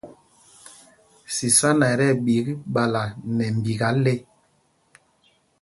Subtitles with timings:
[1.35, 3.01] Sísána ɛ tí ɛɓik ɓala
[3.35, 4.13] nɛ mbika le.